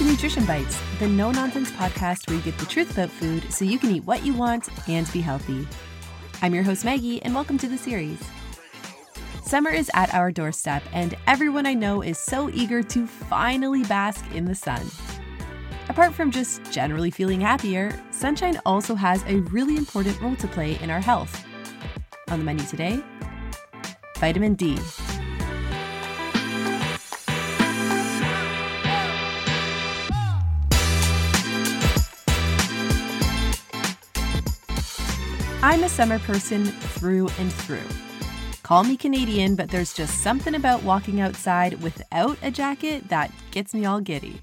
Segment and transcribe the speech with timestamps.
[0.00, 3.66] to Nutrition Bites, the no nonsense podcast where you get the truth about food so
[3.66, 5.68] you can eat what you want and be healthy.
[6.40, 8.18] I'm your host, Maggie, and welcome to the series.
[9.42, 14.24] Summer is at our doorstep, and everyone I know is so eager to finally bask
[14.32, 14.86] in the sun.
[15.90, 20.78] Apart from just generally feeling happier, sunshine also has a really important role to play
[20.80, 21.44] in our health.
[22.28, 23.04] On the menu today,
[24.16, 24.78] vitamin D.
[35.62, 37.84] I'm a summer person through and through.
[38.62, 43.74] Call me Canadian, but there's just something about walking outside without a jacket that gets
[43.74, 44.40] me all giddy.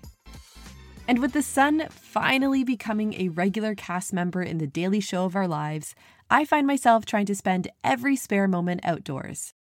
[1.07, 5.35] And with the sun finally becoming a regular cast member in the daily show of
[5.35, 5.95] our lives,
[6.29, 9.55] I find myself trying to spend every spare moment outdoors.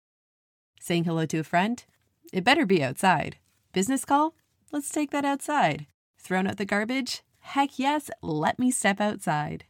[0.80, 1.84] Saying hello to a friend?
[2.32, 3.36] It better be outside.
[3.72, 4.34] Business call?
[4.72, 5.86] Let's take that outside.
[6.18, 7.22] Thrown out the garbage?
[7.38, 9.66] Heck yes, let me step outside.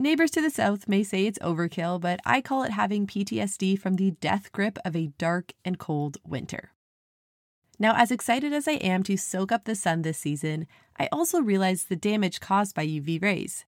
[0.00, 3.96] Neighbors to the south may say it's overkill, but I call it having PTSD from
[3.96, 6.72] the death grip of a dark and cold winter.
[7.78, 10.66] Now, as excited as I am to soak up the sun this season,
[10.98, 13.66] I also realize the damage caused by UV rays.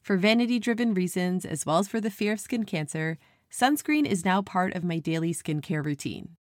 [0.00, 3.18] For vanity driven reasons, as well as for the fear of skin cancer,
[3.52, 6.36] sunscreen is now part of my daily skincare routine.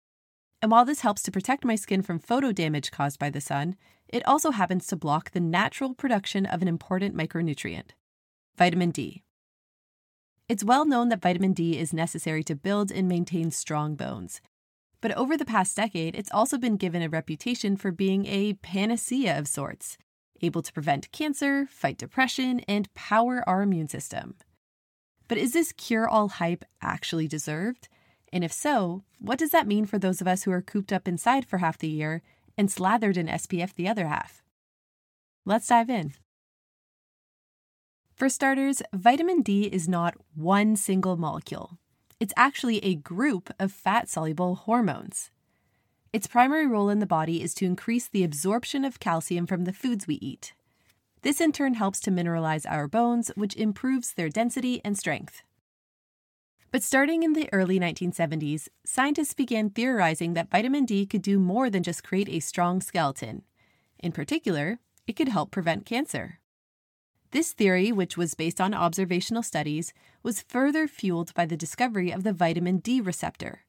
[0.61, 3.77] And while this helps to protect my skin from photo damage caused by the sun,
[4.09, 7.91] it also happens to block the natural production of an important micronutrient
[8.61, 9.23] vitamin D.
[10.47, 14.39] It's well known that vitamin D is necessary to build and maintain strong bones.
[15.01, 19.35] But over the past decade, it's also been given a reputation for being a panacea
[19.35, 19.97] of sorts,
[20.43, 24.35] able to prevent cancer, fight depression, and power our immune system.
[25.27, 27.89] But is this cure all hype actually deserved?
[28.31, 31.07] And if so, what does that mean for those of us who are cooped up
[31.07, 32.21] inside for half the year
[32.59, 34.43] and slathered in SPF the other half?
[35.47, 36.13] Let's dive in.
[38.21, 41.79] For starters, vitamin D is not one single molecule.
[42.19, 45.31] It's actually a group of fat soluble hormones.
[46.13, 49.73] Its primary role in the body is to increase the absorption of calcium from the
[49.73, 50.53] foods we eat.
[51.23, 55.41] This in turn helps to mineralize our bones, which improves their density and strength.
[56.69, 61.71] But starting in the early 1970s, scientists began theorizing that vitamin D could do more
[61.71, 63.41] than just create a strong skeleton.
[63.97, 64.77] In particular,
[65.07, 66.37] it could help prevent cancer.
[67.31, 72.23] This theory, which was based on observational studies, was further fueled by the discovery of
[72.23, 73.61] the vitamin D receptor,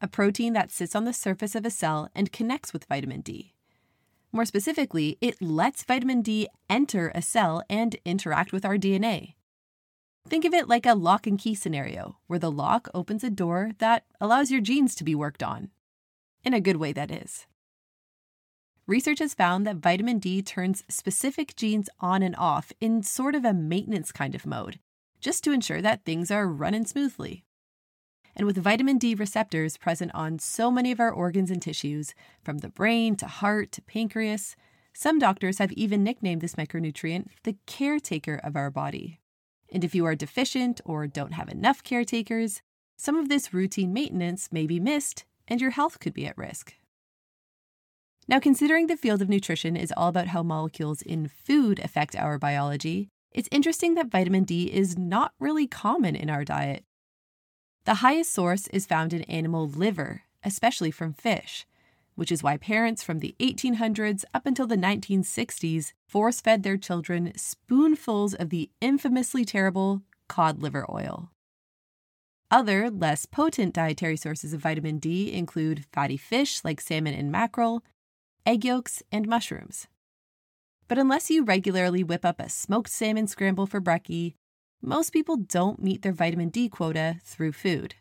[0.00, 3.54] a protein that sits on the surface of a cell and connects with vitamin D.
[4.32, 9.34] More specifically, it lets vitamin D enter a cell and interact with our DNA.
[10.26, 13.72] Think of it like a lock and key scenario, where the lock opens a door
[13.78, 15.70] that allows your genes to be worked on.
[16.42, 17.46] In a good way, that is.
[18.90, 23.44] Research has found that vitamin D turns specific genes on and off in sort of
[23.44, 24.80] a maintenance kind of mode,
[25.20, 27.44] just to ensure that things are running smoothly.
[28.34, 32.58] And with vitamin D receptors present on so many of our organs and tissues, from
[32.58, 34.56] the brain to heart to pancreas,
[34.92, 39.20] some doctors have even nicknamed this micronutrient the caretaker of our body.
[39.72, 42.60] And if you are deficient or don't have enough caretakers,
[42.96, 46.74] some of this routine maintenance may be missed and your health could be at risk.
[48.28, 52.38] Now, considering the field of nutrition is all about how molecules in food affect our
[52.38, 56.84] biology, it's interesting that vitamin D is not really common in our diet.
[57.84, 61.66] The highest source is found in animal liver, especially from fish,
[62.14, 67.32] which is why parents from the 1800s up until the 1960s force fed their children
[67.36, 71.30] spoonfuls of the infamously terrible cod liver oil.
[72.50, 77.82] Other, less potent dietary sources of vitamin D include fatty fish like salmon and mackerel,
[78.46, 79.86] egg yolks, and mushrooms.
[80.88, 84.34] But unless you regularly whip up a smoked salmon scramble for brekkie,
[84.82, 87.94] most people don't meet their vitamin D quota through food.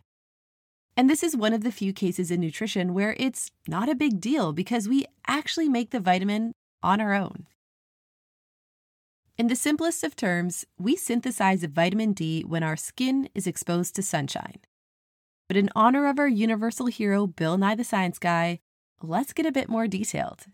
[0.97, 4.19] And this is one of the few cases in nutrition where it's not a big
[4.19, 6.51] deal because we actually make the vitamin
[6.81, 7.47] on our own.
[9.37, 14.01] In the simplest of terms, we synthesize vitamin D when our skin is exposed to
[14.01, 14.59] sunshine.
[15.47, 18.59] But in honor of our universal hero, Bill Nye the Science Guy,
[19.01, 20.45] let's get a bit more detailed.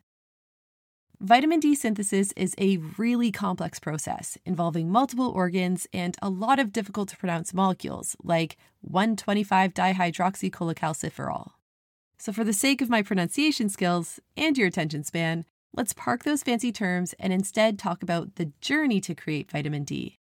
[1.22, 6.74] Vitamin D synthesis is a really complex process involving multiple organs and a lot of
[6.74, 11.52] difficult to pronounce molecules like 125 dihydroxycholecalciferol.
[12.18, 16.44] So, for the sake of my pronunciation skills and your attention span, let's park those
[16.44, 20.20] fancy terms and instead talk about the journey to create vitamin D.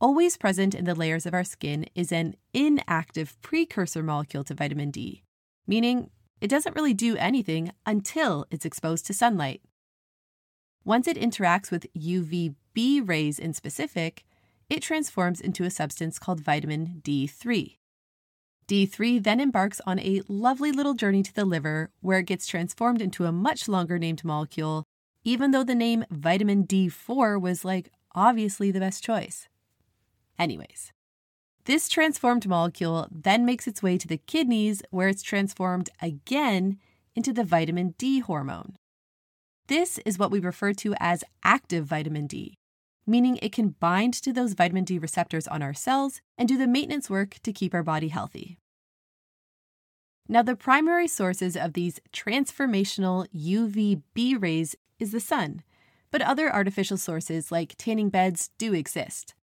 [0.00, 4.90] Always present in the layers of our skin is an inactive precursor molecule to vitamin
[4.90, 5.22] D,
[5.66, 6.10] meaning
[6.42, 9.62] it doesn't really do anything until it's exposed to sunlight.
[10.84, 14.24] Once it interacts with UVB rays in specific,
[14.68, 17.76] it transforms into a substance called vitamin D3.
[18.66, 23.00] D3 then embarks on a lovely little journey to the liver where it gets transformed
[23.00, 24.82] into a much longer named molecule,
[25.22, 29.46] even though the name vitamin D4 was like obviously the best choice.
[30.40, 30.92] Anyways,
[31.64, 36.78] this transformed molecule then makes its way to the kidneys, where it's transformed again
[37.14, 38.74] into the vitamin D hormone.
[39.68, 42.54] This is what we refer to as active vitamin D,
[43.06, 46.66] meaning it can bind to those vitamin D receptors on our cells and do the
[46.66, 48.58] maintenance work to keep our body healthy.
[50.28, 55.62] Now, the primary sources of these transformational UVB rays is the sun,
[56.10, 59.34] but other artificial sources like tanning beds do exist.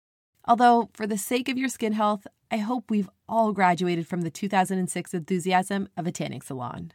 [0.46, 4.32] Although, for the sake of your skin health, I hope we've all graduated from the
[4.32, 6.94] 2006 enthusiasm of a tanning salon.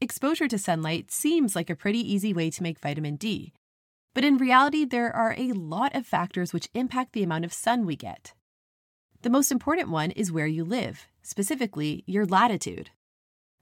[0.00, 3.52] Exposure to sunlight seems like a pretty easy way to make vitamin D,
[4.14, 7.84] but in reality, there are a lot of factors which impact the amount of sun
[7.84, 8.32] we get.
[9.22, 12.90] The most important one is where you live, specifically your latitude.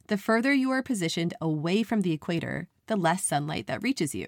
[0.09, 4.27] The further you are positioned away from the equator, the less sunlight that reaches you.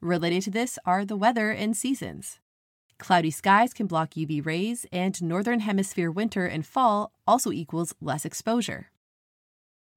[0.00, 2.40] Related to this are the weather and seasons.
[2.98, 8.24] Cloudy skies can block UV rays, and northern hemisphere winter and fall also equals less
[8.24, 8.90] exposure.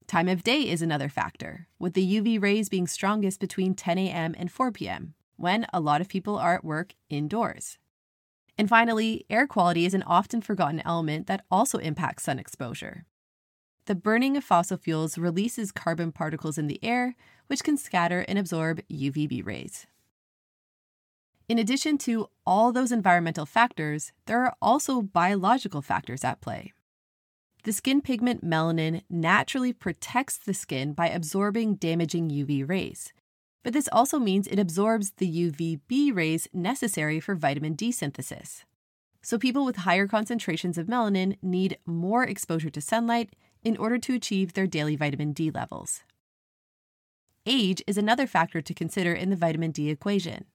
[0.06, 4.36] Time of day is another factor, with the UV rays being strongest between 10 a.m.
[4.38, 7.78] and 4 p.m., when a lot of people are at work indoors.
[8.58, 13.06] And finally, air quality is an often forgotten element that also impacts sun exposure.
[13.86, 17.16] The burning of fossil fuels releases carbon particles in the air,
[17.48, 19.88] which can scatter and absorb UVB rays.
[21.50, 26.74] In addition to all those environmental factors, there are also biological factors at play.
[27.64, 33.14] The skin pigment melanin naturally protects the skin by absorbing damaging UV rays.
[33.64, 38.64] But this also means it absorbs the UVB rays necessary for vitamin D synthesis.
[39.24, 44.14] So, people with higher concentrations of melanin need more exposure to sunlight in order to
[44.14, 46.04] achieve their daily vitamin D levels.
[47.48, 50.46] Age is another factor to consider in the vitamin D equation.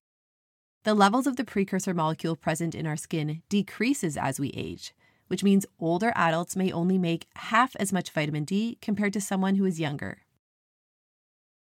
[0.84, 4.94] The levels of the precursor molecule present in our skin decreases as we age,
[5.28, 9.54] which means older adults may only make half as much vitamin D compared to someone
[9.54, 10.18] who is younger.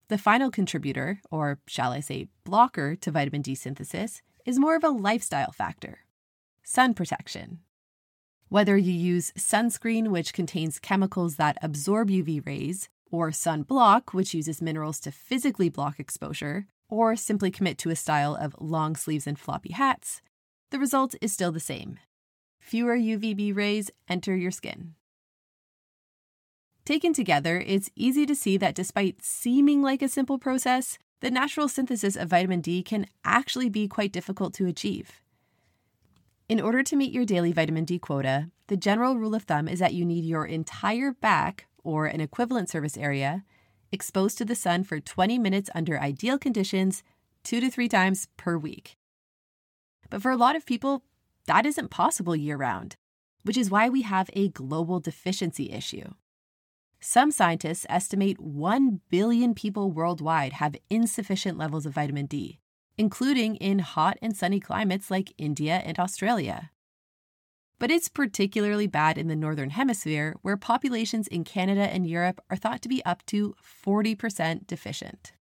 [0.09, 4.85] The final contributor, or shall I say blocker, to vitamin D synthesis is more of
[4.85, 5.99] a lifestyle factor
[6.65, 7.59] sun protection.
[8.49, 14.63] Whether you use sunscreen, which contains chemicals that absorb UV rays, or sunblock, which uses
[14.63, 19.39] minerals to physically block exposure, or simply commit to a style of long sleeves and
[19.39, 20.21] floppy hats,
[20.71, 21.99] the result is still the same.
[22.61, 24.93] Fewer UVB rays enter your skin.
[26.85, 31.67] Taken together, it's easy to see that despite seeming like a simple process, the natural
[31.67, 35.23] synthesis of vitamin D can actually be quite difficult to achieve.
[36.47, 39.79] In order to meet your daily vitamin D quota, the general rule of thumb is
[39.79, 43.45] that you need your entire back, or an equivalent surface area,
[43.93, 47.03] exposed to the sun for 20 minutes under ideal conditions,
[47.45, 48.97] two to three times per week.
[50.11, 51.05] But for a lot of people,
[51.47, 52.97] that isn't possible year round,
[53.43, 56.15] which is why we have a global deficiency issue.
[57.01, 62.61] Some scientists estimate 1 billion people worldwide have insufficient levels of vitamin D,
[62.97, 66.71] including in hot and sunny climates like India and Australia
[67.83, 72.57] but it's particularly bad in the Northern Hemisphere, where populations in Canada and Europe are
[72.57, 75.33] thought to be up to 40% deficient.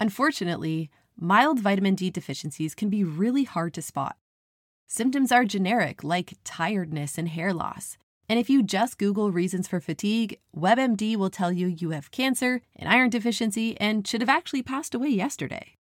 [0.00, 4.16] Unfortunately, mild vitamin D deficiencies can be really hard to spot.
[4.88, 7.96] Symptoms are generic, like tiredness and hair loss.
[8.28, 12.62] And if you just Google reasons for fatigue, WebMD will tell you you have cancer,
[12.74, 15.76] an iron deficiency, and should have actually passed away yesterday.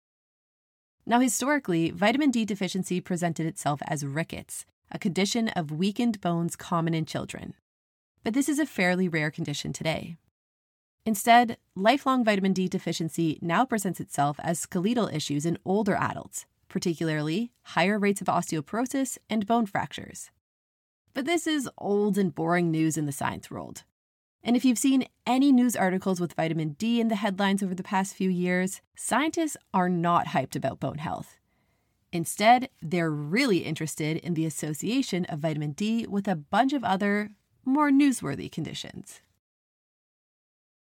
[1.03, 6.93] Now, historically, vitamin D deficiency presented itself as rickets, a condition of weakened bones common
[6.93, 7.53] in children.
[8.23, 10.17] But this is a fairly rare condition today.
[11.05, 17.51] Instead, lifelong vitamin D deficiency now presents itself as skeletal issues in older adults, particularly
[17.63, 20.31] higher rates of osteoporosis and bone fractures.
[21.13, 23.83] But this is old and boring news in the science world.
[24.43, 27.83] And if you've seen any news articles with vitamin D in the headlines over the
[27.83, 31.36] past few years, scientists are not hyped about bone health.
[32.17, 37.29] Instead, they're really interested in the association of vitamin D with a bunch of other,
[37.63, 39.21] more newsworthy conditions.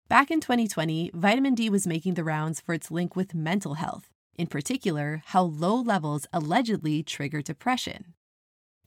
[0.10, 4.10] Back in 2020, vitamin D was making the rounds for its link with mental health,
[4.36, 8.16] in particular, how low levels allegedly trigger depression.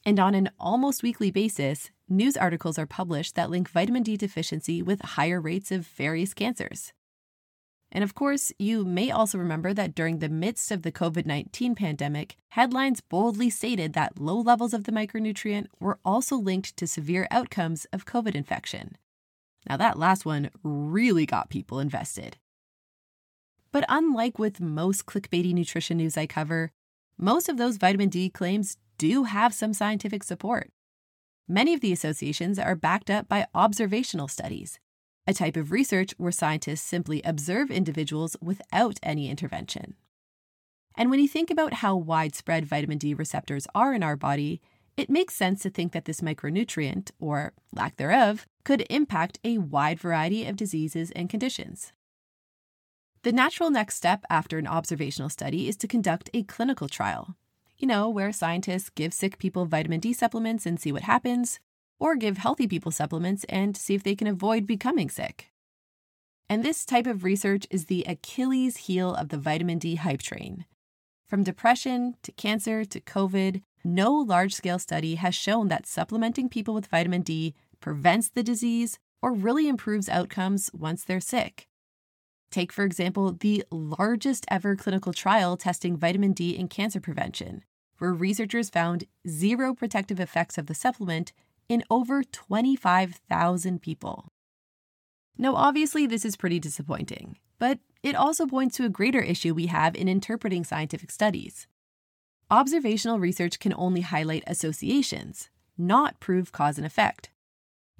[0.05, 4.83] And on an almost weekly basis, news articles are published that link vitamin D deficiency
[4.83, 6.93] with higher rates of various cancers.
[7.95, 11.77] And of course, you may also remember that during the midst of the COVID 19
[11.77, 17.29] pandemic, headlines boldly stated that low levels of the micronutrient were also linked to severe
[17.31, 18.99] outcomes of COVID infection.
[19.69, 22.37] Now, that last one really got people invested.
[23.71, 26.73] But unlike with most clickbaity nutrition news I cover,
[27.17, 30.71] most of those vitamin D claims do have some scientific support.
[31.47, 34.79] Many of the associations are backed up by observational studies,
[35.27, 39.95] a type of research where scientists simply observe individuals without any intervention.
[40.97, 44.61] And when you think about how widespread vitamin D receptors are in our body,
[44.97, 49.99] it makes sense to think that this micronutrient, or lack thereof, could impact a wide
[49.99, 51.93] variety of diseases and conditions.
[53.23, 57.35] The natural next step after an observational study is to conduct a clinical trial.
[57.77, 61.59] You know, where scientists give sick people vitamin D supplements and see what happens,
[61.99, 65.51] or give healthy people supplements and see if they can avoid becoming sick.
[66.49, 70.67] And this type of research is the Achilles heel of the vitamin D hype train.
[71.27, 76.75] From depression to cancer to COVID, no large scale study has shown that supplementing people
[76.75, 81.67] with vitamin D prevents the disease or really improves outcomes once they're sick.
[82.51, 87.65] Take, for example, the largest ever clinical trial testing vitamin D in cancer prevention,
[87.99, 91.33] where researchers found zero protective effects of the supplement
[91.69, 94.33] in over 25,000 people.
[95.37, 99.67] Now, obviously, this is pretty disappointing, but it also points to a greater issue we
[99.67, 101.67] have in interpreting scientific studies.
[102.51, 107.31] Observational research can only highlight associations, not prove cause and effect.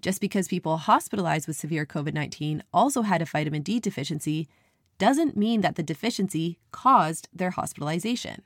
[0.01, 4.49] Just because people hospitalized with severe COVID 19 also had a vitamin D deficiency
[4.99, 8.43] doesn't mean that the deficiency caused their hospitalization.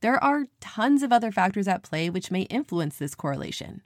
[0.00, 3.82] There are tons of other factors at play which may influence this correlation.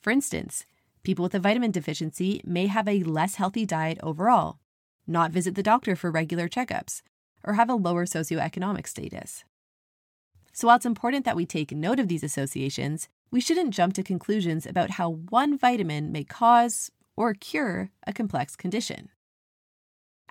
[0.00, 0.64] For instance,
[1.02, 4.58] people with a vitamin deficiency may have a less healthy diet overall,
[5.06, 7.02] not visit the doctor for regular checkups,
[7.44, 9.44] or have a lower socioeconomic status.
[10.52, 14.02] So, while it's important that we take note of these associations, we shouldn't jump to
[14.02, 19.10] conclusions about how one vitamin may cause or cure a complex condition.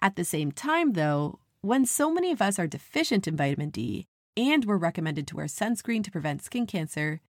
[0.01, 4.07] At the same time, though, when so many of us are deficient in vitamin D
[4.35, 7.21] and we're recommended to wear sunscreen to prevent skin cancer,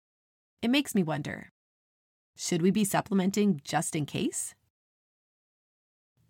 [0.62, 1.50] it makes me wonder
[2.40, 4.54] should we be supplementing just in case?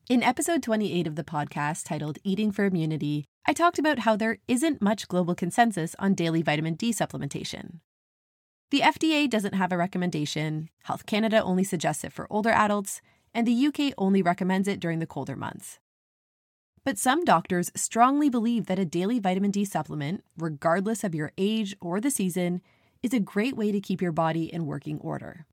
[0.08, 4.38] In episode 28 of the podcast titled Eating for Immunity, I talked about how there
[4.48, 7.80] isn't much global consensus on daily vitamin D supplementation.
[8.70, 13.02] The FDA doesn't have a recommendation, Health Canada only suggests it for older adults,
[13.34, 15.78] and the UK only recommends it during the colder months.
[16.84, 21.76] But some doctors strongly believe that a daily vitamin D supplement, regardless of your age
[21.82, 22.62] or the season,
[23.02, 25.44] is a great way to keep your body in working order.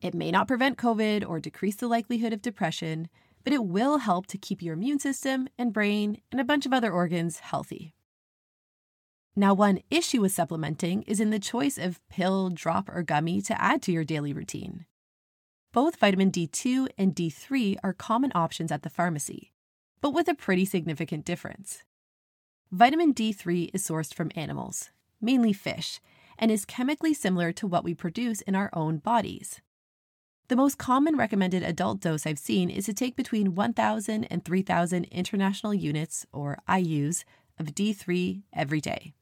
[0.00, 3.08] It may not prevent COVID or decrease the likelihood of depression,
[3.44, 6.72] but it will help to keep your immune system and brain and a bunch of
[6.72, 7.94] other organs healthy.
[9.34, 13.60] Now, one issue with supplementing is in the choice of pill, drop, or gummy to
[13.60, 14.86] add to your daily routine.
[15.72, 19.52] Both vitamin D2 and D3 are common options at the pharmacy,
[20.00, 21.84] but with a pretty significant difference.
[22.72, 26.00] Vitamin D3 is sourced from animals, mainly fish,
[26.38, 29.60] and is chemically similar to what we produce in our own bodies.
[30.48, 35.04] The most common recommended adult dose I've seen is to take between 1,000 and 3,000
[35.06, 37.24] international units, or IUs,
[37.58, 39.14] of D3 every day.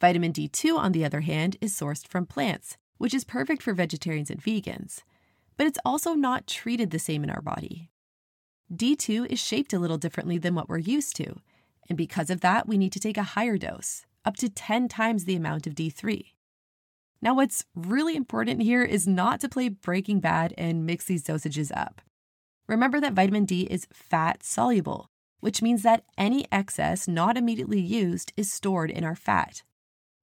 [0.00, 4.30] Vitamin D2, on the other hand, is sourced from plants, which is perfect for vegetarians
[4.30, 5.02] and vegans,
[5.56, 7.90] but it's also not treated the same in our body.
[8.72, 11.40] D2 is shaped a little differently than what we're used to,
[11.88, 15.24] and because of that, we need to take a higher dose, up to 10 times
[15.24, 16.35] the amount of D3.
[17.22, 21.70] Now, what's really important here is not to play Breaking Bad and mix these dosages
[21.74, 22.00] up.
[22.68, 28.32] Remember that vitamin D is fat soluble, which means that any excess not immediately used
[28.36, 29.62] is stored in our fat.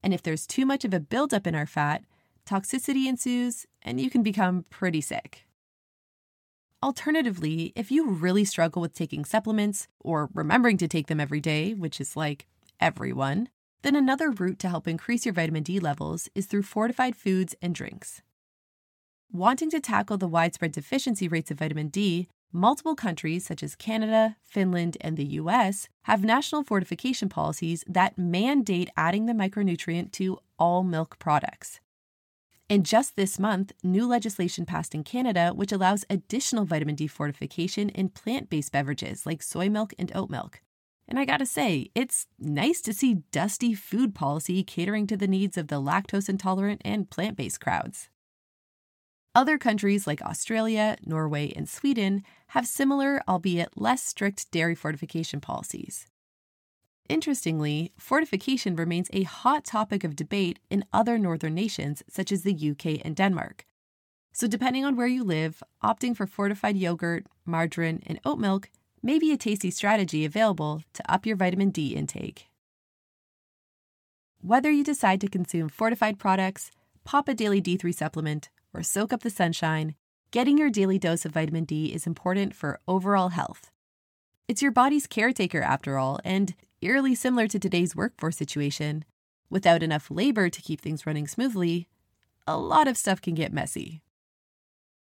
[0.03, 2.03] And if there's too much of a buildup in our fat,
[2.45, 5.47] toxicity ensues and you can become pretty sick.
[6.83, 11.73] Alternatively, if you really struggle with taking supplements or remembering to take them every day,
[11.73, 12.45] which is like
[12.81, 13.47] everyone,
[13.83, 17.75] then another route to help increase your vitamin D levels is through fortified foods and
[17.75, 18.21] drinks.
[19.31, 24.37] Wanting to tackle the widespread deficiency rates of vitamin D, multiple countries such as Canada,
[24.41, 30.83] Finland, and the US have national fortification policies that mandate adding the micronutrient to all
[30.83, 31.79] milk products.
[32.69, 37.89] And just this month, new legislation passed in Canada which allows additional vitamin D fortification
[37.89, 40.61] in plant based beverages like soy milk and oat milk,
[41.13, 45.59] And I gotta say, it's nice to see dusty food policy catering to the needs
[45.59, 48.09] of the lactose intolerant and plant based crowds.
[49.35, 56.07] Other countries like Australia, Norway, and Sweden have similar, albeit less strict, dairy fortification policies.
[57.07, 62.71] Interestingly, fortification remains a hot topic of debate in other northern nations such as the
[62.71, 63.67] UK and Denmark.
[64.33, 68.71] So, depending on where you live, opting for fortified yogurt, margarine, and oat milk
[69.03, 72.47] may be a tasty strategy available to up your vitamin D intake.
[74.41, 76.71] Whether you decide to consume fortified products,
[77.03, 79.95] pop a daily D3 supplement, or soak up the sunshine,
[80.31, 83.71] getting your daily dose of vitamin D is important for overall health.
[84.47, 89.05] It's your body's caretaker, after all, and eerily similar to today's workforce situation.
[89.49, 91.87] Without enough labor to keep things running smoothly,
[92.45, 94.02] a lot of stuff can get messy.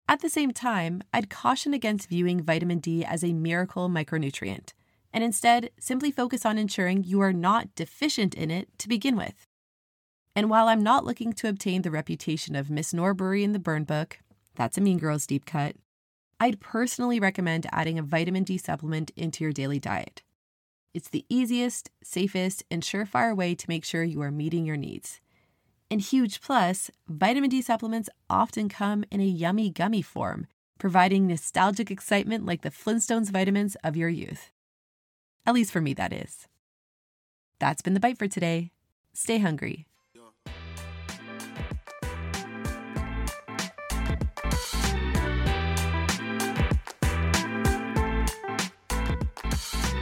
[0.08, 4.74] At the same time, I'd caution against viewing vitamin D as a miracle micronutrient,
[5.14, 9.48] and instead simply focus on ensuring you are not deficient in it to begin with.
[10.36, 13.84] And while I'm not looking to obtain the reputation of Miss Norbury in the burn
[13.84, 14.20] book,
[14.56, 15.76] that's a Mean Girls deep cut,
[16.40, 20.22] I'd personally recommend adding a vitamin D supplement into your daily diet.
[20.94, 25.22] It's the easiest, safest, and surefire way to make sure you are meeting your needs.
[25.94, 30.48] And huge plus, vitamin D supplements often come in a yummy gummy form,
[30.80, 34.50] providing nostalgic excitement like the Flintstones vitamins of your youth.
[35.46, 36.48] At least for me, that is.
[37.60, 38.72] That's been the bite for today.
[39.14, 39.86] Stay hungry.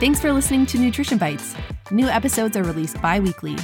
[0.00, 1.54] Thanks for listening to Nutrition Bites.
[1.90, 3.58] New episodes are released bi weekly.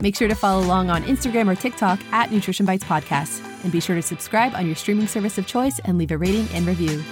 [0.00, 3.42] Make sure to follow along on Instagram or TikTok at Nutrition Bites Podcast.
[3.62, 6.48] And be sure to subscribe on your streaming service of choice and leave a rating
[6.52, 7.02] and review.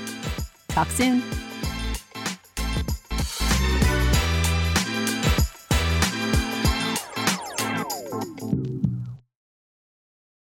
[0.68, 1.22] Talk soon.